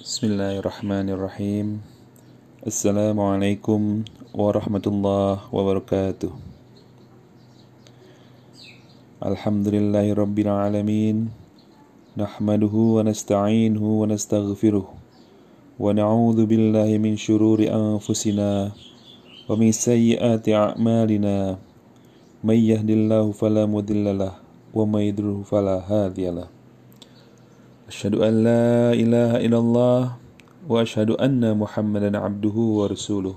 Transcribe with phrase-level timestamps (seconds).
[0.00, 1.66] بسم الله الرحمن الرحيم
[2.66, 3.80] السلام عليكم
[4.32, 6.32] ورحمة الله وبركاته
[9.20, 11.16] الحمد لله رب العالمين
[12.16, 14.86] نحمده ونستعينه ونستغفره
[15.80, 18.72] ونعوذ بالله من شرور أنفسنا
[19.52, 21.36] ومن سيئات أعمالنا
[22.44, 24.32] من يهد الله فلا مضل له
[24.72, 26.59] ومن يضلل فلا هادي له
[27.90, 30.02] أشهد أن لا إله إلا الله
[30.70, 33.34] وأشهد أن محمدا عبده ورسوله.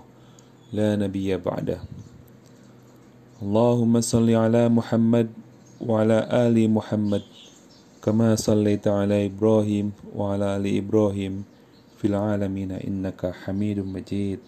[0.78, 1.82] لا نبي بعده.
[3.42, 5.28] اللهم صل على محمد
[5.82, 7.24] وعلى آل محمد
[8.06, 11.34] كما صليت على إبراهيم وعلى آل إبراهيم
[11.98, 14.40] في العالمين إنك حميد مجيد.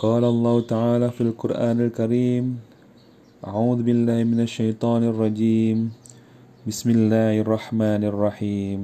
[0.00, 2.44] قال الله تعالى في القرآن الكريم
[3.44, 6.03] أعوذ بالله من الشيطان الرجيم.
[6.67, 8.79] بسم الله الرحمن الرحيم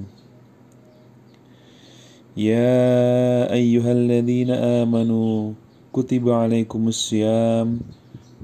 [2.40, 5.53] يا أيها الذين آمنوا
[5.94, 7.67] كتب عليكم الصيام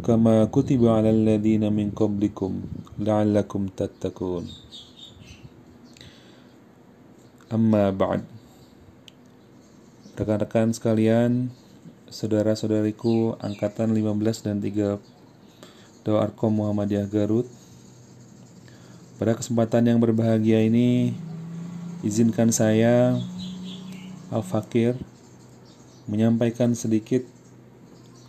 [0.06, 2.52] كما كتب على الذين من قبلكم
[3.00, 4.46] لعلكم تتقون
[7.56, 8.22] أما بعد
[10.12, 11.50] Rekan-rekan sekalian,
[12.12, 15.02] saudara-saudariku angkatan 15 dan 3
[16.06, 17.50] Doa Arkom Muhammadiyah Garut
[19.17, 21.17] pada kesempatan yang berbahagia ini,
[22.05, 23.17] izinkan saya,
[24.29, 25.01] Al-Fakir,
[26.05, 27.25] menyampaikan sedikit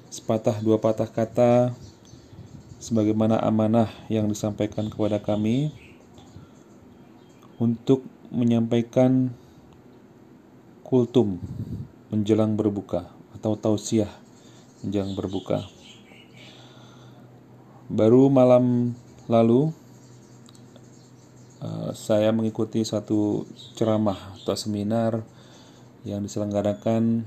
[0.07, 1.75] sepatah dua patah kata
[2.79, 5.75] sebagaimana amanah yang disampaikan kepada kami
[7.59, 9.35] untuk menyampaikan
[10.87, 11.41] kultum
[12.07, 14.09] menjelang berbuka atau tausiah
[14.79, 15.67] menjelang berbuka.
[17.91, 18.95] Baru malam
[19.27, 19.75] lalu
[21.57, 23.41] Eh, saya mengikuti satu
[23.73, 25.25] ceramah atau seminar
[26.05, 27.25] yang diselenggarakan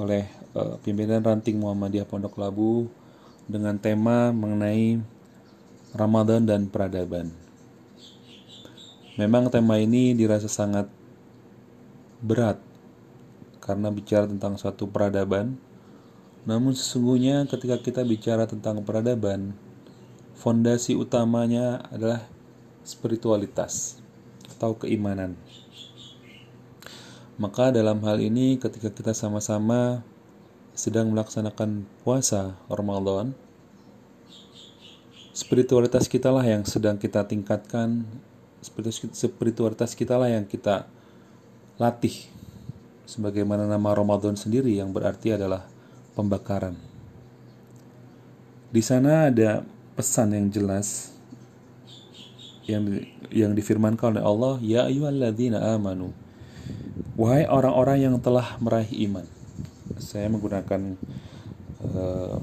[0.00, 0.24] oleh
[0.56, 2.88] uh, pimpinan ranting Muhammadiyah Pondok Labu
[3.44, 5.00] dengan tema mengenai
[5.92, 7.32] Ramadan dan peradaban.
[9.20, 10.88] Memang tema ini dirasa sangat
[12.24, 12.60] berat
[13.60, 15.60] karena bicara tentang suatu peradaban.
[16.48, 19.52] Namun sesungguhnya ketika kita bicara tentang peradaban,
[20.36, 22.35] fondasi utamanya adalah
[22.86, 23.98] spiritualitas
[24.54, 25.34] atau keimanan.
[27.36, 30.06] Maka dalam hal ini ketika kita sama-sama
[30.72, 33.34] sedang melaksanakan puasa Ramadan,
[35.34, 38.06] spiritualitas kita lah yang sedang kita tingkatkan,
[38.62, 40.88] spiritualitas kita lah yang kita
[41.76, 42.30] latih.
[43.06, 45.68] Sebagaimana nama Ramadan sendiri yang berarti adalah
[46.16, 46.74] pembakaran.
[48.72, 49.62] Di sana ada
[49.94, 51.15] pesan yang jelas
[52.66, 52.84] yang
[53.30, 56.10] yang difirmankan oleh Allah, ya ayyuhalladzina amanu.
[57.16, 59.24] Wahai orang-orang yang telah meraih iman.
[59.96, 60.98] Saya menggunakan
[61.80, 62.36] uh,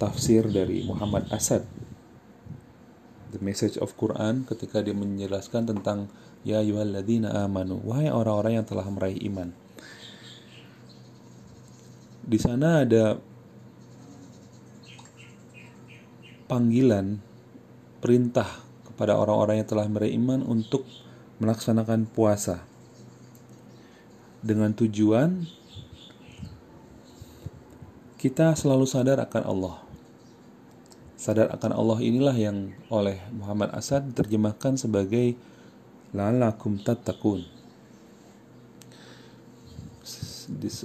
[0.00, 1.66] tafsir dari Muhammad Asad
[3.34, 6.06] The Message of Quran ketika dia menjelaskan tentang
[6.46, 7.82] ya ayyuhalladzina amanu.
[7.82, 9.50] Wahai orang-orang yang telah meraih iman.
[12.24, 13.18] Di sana ada
[16.46, 17.18] panggilan
[18.00, 20.86] perintah kepada orang-orang yang telah beriman untuk
[21.42, 22.62] melaksanakan puasa
[24.38, 25.50] dengan tujuan
[28.24, 29.76] kita selalu sadar akan Allah.
[31.18, 35.36] Sadar akan Allah inilah yang oleh Muhammad Asad diterjemahkan sebagai
[36.14, 37.44] lalakum tattaqun.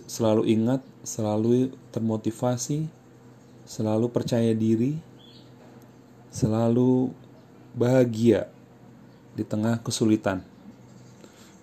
[0.07, 2.87] Selalu ingat, selalu termotivasi,
[3.63, 4.99] selalu percaya diri,
[6.31, 7.11] selalu
[7.73, 8.49] bahagia
[9.37, 10.41] di tengah kesulitan.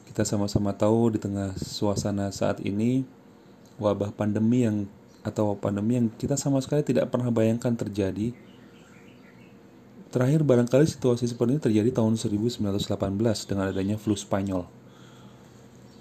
[0.08, 3.04] Kita sama-sama tahu di tengah suasana saat ini
[3.76, 4.88] wabah pandemi yang
[5.26, 8.30] atau pandemi yang kita sama sekali tidak pernah bayangkan terjadi.
[10.14, 12.62] Terakhir barangkali situasi seperti ini terjadi tahun 1918
[13.50, 14.64] dengan adanya flu Spanyol.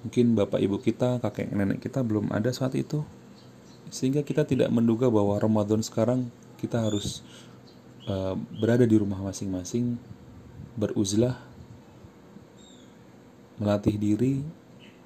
[0.05, 3.01] Mungkin bapak ibu kita, kakek nenek kita belum ada saat itu.
[3.89, 6.29] Sehingga kita tidak menduga bahwa Ramadan sekarang
[6.61, 7.25] kita harus
[8.09, 9.97] uh, berada di rumah masing-masing,
[10.77, 11.37] beruzlah,
[13.61, 14.41] melatih diri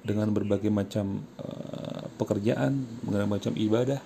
[0.00, 4.00] dengan berbagai macam uh, pekerjaan, berbagai macam ibadah.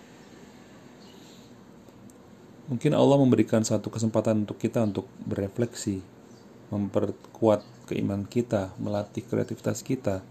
[2.65, 6.01] Mungkin Allah memberikan satu kesempatan untuk kita untuk berefleksi,
[6.73, 10.25] memperkuat keimanan kita, melatih kreativitas kita,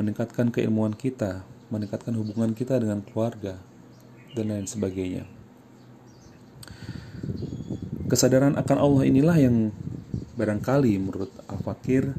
[0.00, 3.60] meningkatkan keilmuan kita, meningkatkan hubungan kita dengan keluarga,
[4.32, 5.39] dan lain sebagainya.
[8.10, 9.70] Kesadaran akan Allah inilah yang
[10.34, 12.10] barangkali menurut Al-Fakir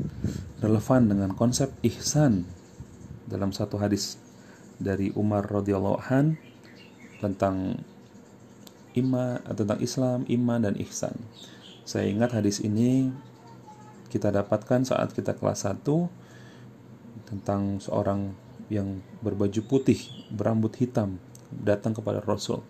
[0.64, 2.48] relevan dengan konsep ihsan
[3.28, 4.16] dalam satu hadis
[4.80, 6.40] dari Umar radhiyallahu an
[7.20, 7.84] tentang
[8.96, 11.12] iman tentang Islam, iman dan ihsan.
[11.84, 13.12] Saya ingat hadis ini
[14.08, 15.84] kita dapatkan saat kita kelas 1
[17.28, 18.32] tentang seorang
[18.72, 20.00] yang berbaju putih,
[20.32, 21.20] berambut hitam
[21.52, 22.64] datang kepada Rasul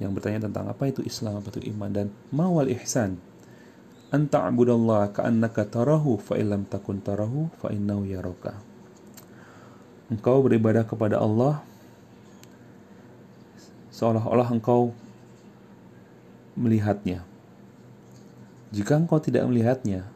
[0.00, 3.20] yang bertanya tentang apa itu Islam, apa itu iman dan mawal ihsan.
[4.12, 8.04] Anta abudallah ka'annaka tarahu fa illam takun tarahu fa innahu.
[10.12, 11.64] Engkau beribadah kepada Allah
[13.92, 14.92] seolah-olah engkau
[16.56, 17.24] melihatnya.
[18.72, 20.08] Jika engkau tidak melihatnya,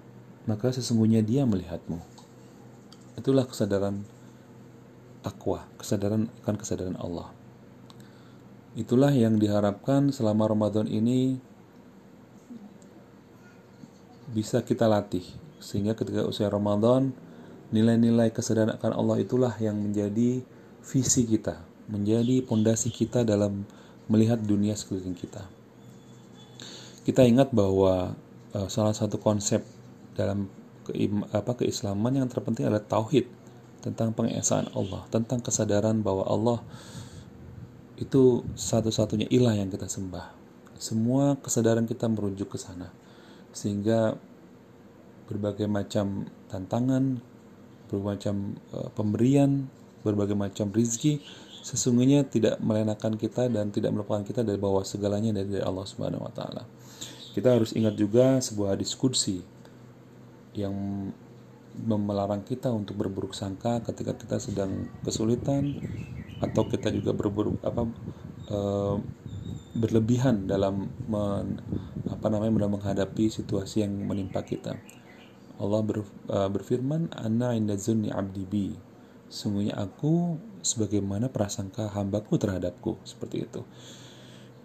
[0.48, 2.00] maka sesungguhnya dia melihatmu.
[3.16, 4.04] Itulah kesadaran
[5.24, 7.32] takwa, kesadaran akan kesadaran Allah.
[8.76, 11.40] Itulah yang diharapkan selama Ramadan ini
[14.36, 15.24] bisa kita latih.
[15.64, 17.16] Sehingga ketika usia Ramadan
[17.72, 20.44] nilai-nilai kesadaran akan Allah itulah yang menjadi
[20.84, 23.64] visi kita, menjadi pondasi kita dalam
[24.12, 25.48] melihat dunia sekeliling kita.
[27.02, 28.12] Kita ingat bahwa
[28.52, 29.64] uh, salah satu konsep
[30.14, 30.52] dalam
[30.86, 33.26] keim, apa keislaman yang terpenting adalah tauhid
[33.82, 36.58] tentang pengesaan Allah, tentang kesadaran bahwa Allah
[37.96, 40.32] itu satu-satunya ilah yang kita sembah.
[40.76, 42.92] Semua kesadaran kita merujuk ke sana.
[43.56, 44.20] Sehingga
[45.26, 47.18] berbagai macam tantangan,
[47.88, 48.36] berbagai macam
[48.76, 49.66] uh, pemberian,
[50.04, 51.24] berbagai macam rizki
[51.66, 56.30] sesungguhnya tidak melenakan kita dan tidak melupakan kita dari bawah segalanya dari Allah Subhanahu wa
[56.30, 56.62] taala.
[57.34, 59.42] Kita harus ingat juga sebuah diskusi
[60.54, 60.72] yang
[61.84, 65.76] melarang kita untuk berburuk sangka ketika kita sedang kesulitan
[66.42, 67.88] atau kita juga berburuk apa
[68.48, 68.58] e,
[69.76, 71.60] berlebihan dalam men,
[72.08, 74.76] apa namanya dalam menghadapi situasi yang menimpa kita.
[75.56, 78.68] Allah ber, e, berfirman, "Ana inda zunni abdi bi."
[79.26, 83.62] Sungguhnya aku sebagaimana prasangka hambaku terhadapku seperti itu.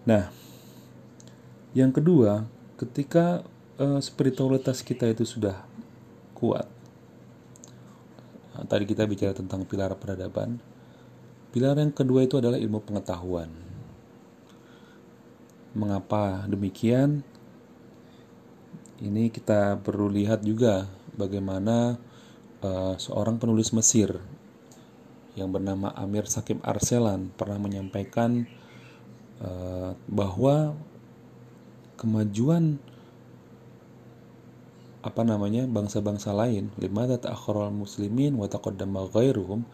[0.06, 0.34] Nah,
[1.78, 2.46] yang kedua,
[2.78, 3.46] ketika
[3.78, 5.62] uh, spiritualitas kita itu sudah
[6.38, 6.66] kuat,
[8.66, 10.58] tadi kita bicara tentang pilar peradaban.
[11.52, 13.52] Pilar yang kedua itu adalah ilmu pengetahuan.
[15.76, 17.28] Mengapa demikian?
[19.04, 22.00] Ini kita perlu lihat juga bagaimana
[22.64, 24.16] uh, seorang penulis Mesir
[25.36, 28.48] yang bernama Amir Sakib Arselan pernah menyampaikan
[29.44, 30.76] uh, bahwa
[32.00, 32.80] kemajuan
[35.02, 39.66] apa namanya bangsa-bangsa lain lima ta'akhkharal muslimin wa taqaddama ghairuhum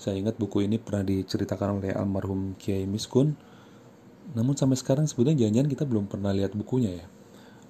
[0.00, 3.36] saya ingat buku ini pernah diceritakan oleh almarhum Kiai Miskun.
[4.32, 7.06] Namun sampai sekarang sebetulnya jangan-jangan kita belum pernah lihat bukunya ya.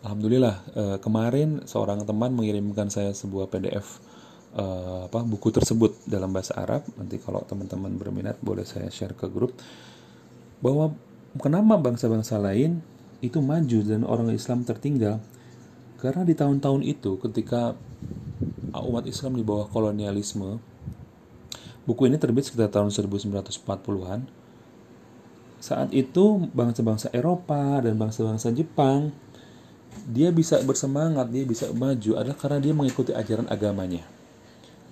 [0.07, 3.99] Alhamdulillah eh, kemarin seorang teman mengirimkan saya sebuah PDF
[4.55, 6.87] uh, apa buku tersebut dalam bahasa Arab.
[6.99, 9.55] Nanti kalau teman-teman berminat boleh saya share ke grup.
[10.61, 10.93] Bahwa
[11.39, 12.83] kenapa bangsa-bangsa lain
[13.21, 15.23] itu maju dan orang Islam tertinggal?
[16.01, 17.77] Karena di tahun-tahun itu ketika
[18.73, 20.70] umat Islam di bawah kolonialisme
[21.91, 24.31] buku ini terbit sekitar tahun 1940-an
[25.59, 29.11] saat itu bangsa-bangsa Eropa dan bangsa-bangsa Jepang
[30.07, 34.07] dia bisa bersemangat, dia bisa maju adalah karena dia mengikuti ajaran agamanya.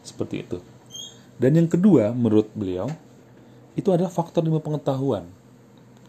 [0.03, 0.59] Seperti itu.
[1.39, 2.91] Dan yang kedua, menurut beliau,
[3.79, 5.27] itu adalah faktor ilmu pengetahuan.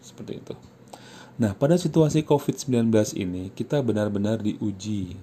[0.02, 0.54] Seperti itu.
[1.40, 5.16] Nah, pada situasi COVID-19 ini, kita benar-benar diuji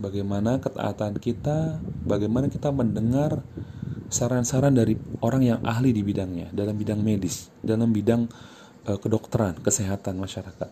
[0.00, 3.44] bagaimana ketaatan kita, bagaimana kita mendengar
[4.08, 8.26] saran-saran dari orang yang ahli di bidangnya, dalam bidang medis, dalam bidang
[8.86, 10.70] uh, kedokteran, kesehatan masyarakat.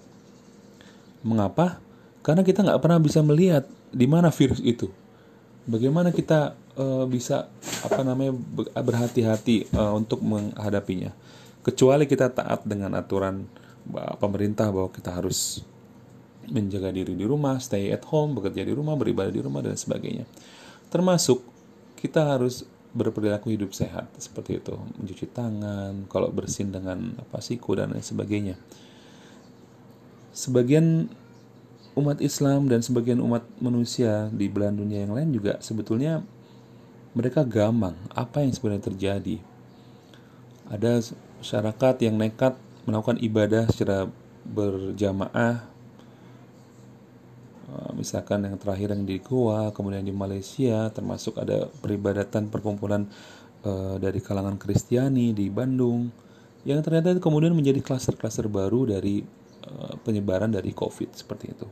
[1.25, 1.81] Mengapa?
[2.25, 4.89] Karena kita nggak pernah bisa melihat di mana virus itu.
[5.65, 7.49] Bagaimana kita uh, bisa
[7.85, 8.37] apa namanya
[8.77, 11.13] berhati-hati uh, untuk menghadapinya
[11.65, 13.49] kecuali kita taat dengan aturan
[14.21, 15.65] pemerintah bahwa kita harus
[16.45, 20.29] menjaga diri di rumah, stay at home, bekerja di rumah, beribadah di rumah dan sebagainya.
[20.93, 21.41] Termasuk
[21.97, 27.91] kita harus berperilaku hidup sehat seperti itu, mencuci tangan, kalau bersin dengan apa siku dan
[27.91, 28.55] lain sebagainya.
[30.31, 31.11] Sebagian
[31.99, 36.23] umat Islam dan sebagian umat manusia di belahan dunia yang lain juga sebetulnya
[37.15, 39.37] mereka gamang apa yang sebenarnya terjadi.
[40.71, 42.55] Ada masyarakat yang nekat
[42.87, 44.11] melakukan ibadah secara
[44.47, 45.74] berjamaah
[47.97, 53.07] misalkan yang terakhir yang di Goa, kemudian di Malaysia, termasuk ada peribadatan perkumpulan
[53.67, 56.11] uh, dari kalangan Kristiani di Bandung,
[56.65, 59.25] yang ternyata kemudian menjadi klaster-klaster baru dari
[59.69, 61.67] uh, penyebaran dari COVID seperti itu.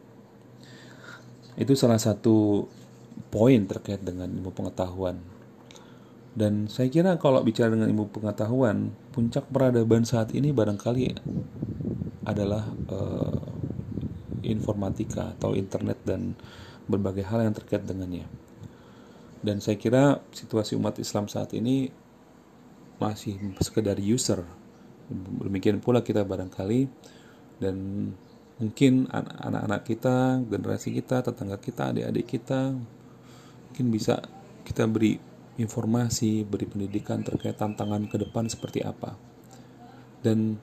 [1.56, 2.64] Itu salah satu
[3.28, 5.20] poin terkait dengan ilmu pengetahuan
[6.32, 11.12] Dan saya kira kalau bicara dengan ilmu pengetahuan, puncak peradaban saat ini barangkali
[12.24, 13.61] adalah uh,
[14.42, 16.34] informatika atau internet dan
[16.86, 18.26] berbagai hal yang terkait dengannya.
[19.42, 21.90] Dan saya kira situasi umat Islam saat ini
[23.02, 24.46] masih sekedar user.
[25.42, 26.86] Demikian pula kita barangkali
[27.58, 27.76] dan
[28.62, 32.78] mungkin anak-anak kita, generasi kita, tetangga kita, adik-adik kita
[33.72, 34.20] mungkin bisa
[34.68, 35.16] kita beri
[35.56, 39.16] informasi, beri pendidikan terkait tantangan ke depan seperti apa.
[40.20, 40.60] Dan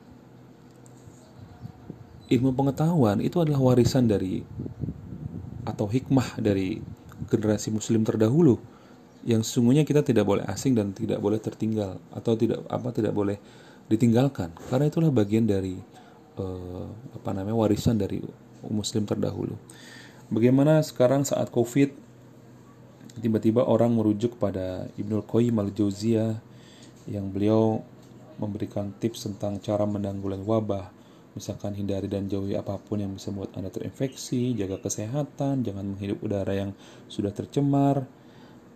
[2.29, 4.45] ilmu pengetahuan itu adalah warisan dari
[5.65, 6.81] atau hikmah dari
[7.29, 8.57] generasi muslim terdahulu
[9.27, 13.36] yang sesungguhnya kita tidak boleh asing dan tidak boleh tertinggal atau tidak apa tidak boleh
[13.91, 15.75] ditinggalkan karena itulah bagian dari
[16.39, 16.88] uh,
[17.19, 18.24] apa namanya warisan dari
[18.65, 19.55] muslim terdahulu.
[20.29, 21.91] Bagaimana sekarang saat Covid
[23.19, 26.39] tiba-tiba orang merujuk pada Ibnu Qayyim al-Jauziyah
[27.09, 27.81] yang beliau
[28.39, 30.93] memberikan tips tentang cara menanggulangi wabah,
[31.39, 36.19] misalkan hindari dan jauhi apa pun yang bisa membuat Anda terinfeksi, jaga kesehatan, jangan menghirup
[36.19, 36.75] udara yang
[37.08, 38.03] sudah tercemar,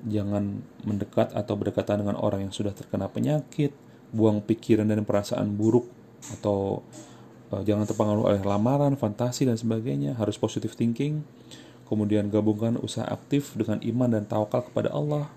[0.07, 3.75] jangan mendekat atau berdekatan dengan orang yang sudah terkena penyakit,
[4.15, 5.91] buang pikiran dan perasaan buruk
[6.39, 6.79] atau
[7.51, 11.27] uh, jangan terpengaruh oleh lamaran, fantasi dan sebagainya, harus positive thinking.
[11.83, 15.27] Kemudian gabungkan usaha aktif dengan iman dan tawakal kepada Allah,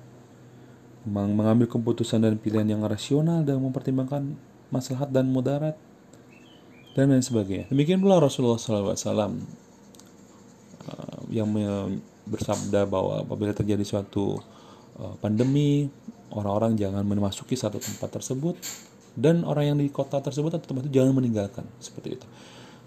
[1.07, 4.35] mengambil keputusan dan pilihan yang rasional dan mempertimbangkan
[4.71, 5.79] maslahat dan mudarat,
[6.97, 7.69] dan lain sebagainya.
[7.69, 9.37] Demikian pula Rasulullah SAW uh,
[11.29, 11.53] yang
[12.25, 14.41] bersabda bahwa apabila terjadi suatu
[14.97, 15.93] uh, pandemi,
[16.33, 18.57] orang-orang jangan memasuki satu tempat tersebut
[19.13, 22.27] dan orang yang di kota tersebut atau tempat itu jangan meninggalkan seperti itu.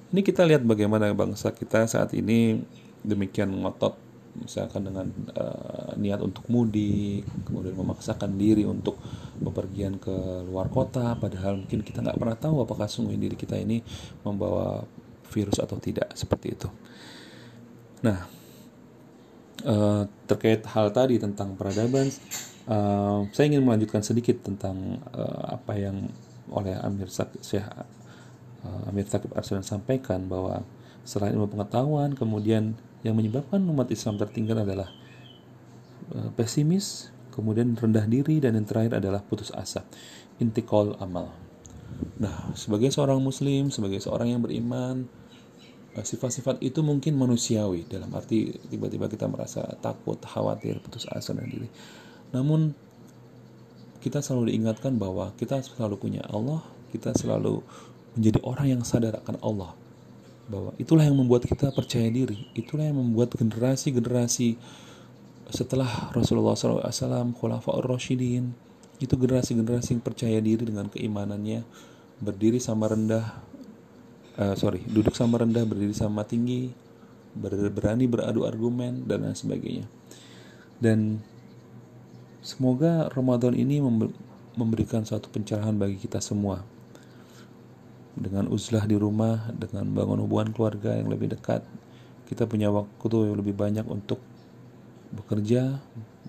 [0.10, 2.66] Ini kita lihat bagaimana bangsa kita saat ini
[3.06, 4.09] demikian ngotot
[4.44, 8.98] misalkan dengan uh, niat untuk mudik kemudian memaksakan diri untuk
[9.40, 13.84] bepergian ke luar kota padahal mungkin kita nggak pernah tahu apakah sungguh diri kita ini
[14.24, 14.84] membawa
[15.30, 16.68] virus atau tidak seperti itu.
[18.02, 18.26] Nah
[19.68, 22.08] uh, terkait hal tadi tentang peradaban
[22.70, 26.10] uh, saya ingin melanjutkan sedikit tentang uh, apa yang
[26.50, 30.66] oleh Amir Syekh uh, Amir Sakib Arsalan sampaikan bahwa
[31.06, 34.92] selain ilmu pengetahuan kemudian yang menyebabkan umat Islam tertinggal adalah
[36.12, 39.88] uh, pesimis, kemudian rendah diri dan yang terakhir adalah putus asa.
[40.40, 41.32] Intikal amal.
[42.20, 45.08] Nah, sebagai seorang muslim, sebagai seorang yang beriman,
[45.96, 51.48] uh, sifat-sifat itu mungkin manusiawi dalam arti tiba-tiba kita merasa takut, khawatir, putus asa dan
[51.48, 51.72] diri.
[52.36, 52.76] Namun
[54.00, 57.64] kita selalu diingatkan bahwa kita selalu punya Allah, kita selalu
[58.16, 59.72] menjadi orang yang sadar akan Allah
[60.50, 62.50] bahwa itulah yang membuat kita percaya diri.
[62.58, 64.58] Itulah yang membuat generasi-generasi
[65.54, 68.54] setelah Rasulullah SAW Khulafaur Rashidin
[69.02, 71.64] itu generasi-generasi yang percaya diri dengan keimanannya
[72.20, 73.42] berdiri sama rendah
[74.38, 76.70] uh, sorry duduk sama rendah berdiri sama tinggi
[77.34, 79.86] ber berani beradu argumen dan lain sebagainya.
[80.82, 81.22] Dan
[82.42, 83.82] semoga Ramadan ini
[84.58, 86.66] memberikan suatu pencerahan bagi kita semua
[88.20, 91.64] dengan uzlah di rumah, dengan bangun hubungan keluarga yang lebih dekat,
[92.28, 94.20] kita punya waktu yang lebih banyak untuk
[95.16, 95.80] bekerja,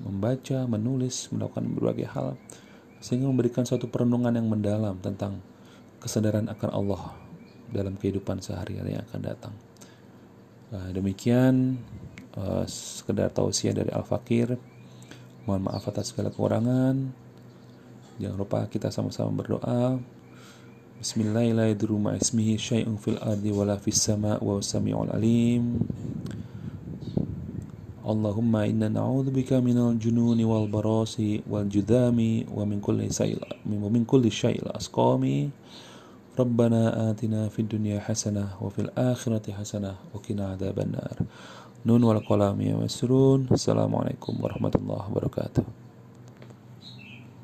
[0.00, 2.38] membaca, menulis, melakukan berbagai hal,
[3.02, 5.42] sehingga memberikan suatu perenungan yang mendalam tentang
[5.98, 7.02] kesadaran akan Allah
[7.68, 9.54] dalam kehidupan sehari-hari yang akan datang.
[10.70, 11.76] Nah, demikian
[12.38, 14.54] uh, sekedar tausiah dari Al Fakir.
[15.44, 16.96] Mohon maaf atas segala kekurangan.
[18.22, 19.98] Jangan lupa kita sama-sama berdoa
[21.00, 25.80] بسم الله لا يدر مع اسمه شيء في الأرض ولا في السماء وهو السميع العليم
[28.04, 31.16] اللهم إنا نعوذ بك من الجنون والبراس
[31.50, 32.18] والجذام
[32.52, 33.40] ومن كل شيء
[33.72, 35.24] ومن كل شيء الأسقام
[36.38, 41.16] ربنا آتنا في الدنيا حسنة وفي الآخرة حسنة وقنا عذاب النار
[41.86, 45.64] نون والقلم يسرون السلام عليكم ورحمة الله وبركاته